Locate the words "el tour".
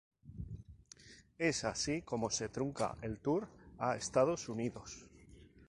3.03-3.47